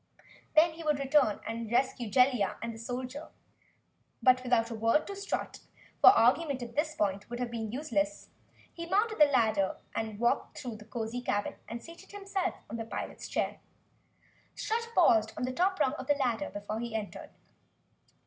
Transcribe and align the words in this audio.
Then 0.55 0.71
he 0.73 0.83
would 0.83 0.97
return 0.97 1.41
and 1.45 1.71
rescue 1.71 2.09
Jellia 2.09 2.57
and 2.59 2.73
the 2.73 2.79
soldier. 2.79 3.27
But, 4.23 4.41
without 4.41 4.71
a 4.71 4.73
word 4.73 5.05
to 5.05 5.15
Strut, 5.15 5.59
for 5.99 6.09
argument 6.09 6.63
at 6.63 6.75
this 6.75 6.95
point 6.95 7.29
would 7.29 7.37
have 7.39 7.51
been 7.51 7.71
useless, 7.71 8.31
he 8.73 8.89
mounted 8.89 9.19
the 9.19 9.25
ladder, 9.25 9.77
walked 10.17 10.57
through 10.57 10.77
the 10.77 10.85
cozy 10.85 11.21
cabin 11.21 11.53
and 11.69 11.83
seated 11.83 12.11
himself 12.13 12.55
in 12.67 12.77
the 12.77 12.83
pilot's 12.85 13.27
chair. 13.29 13.59
Strut 14.55 14.89
paused 14.95 15.33
on 15.37 15.43
the 15.43 15.53
top 15.53 15.79
rung 15.79 15.93
of 15.93 16.07
the 16.07 16.15
ladder 16.15 16.49
before 16.49 16.79
he 16.79 16.95
entered. 16.95 17.29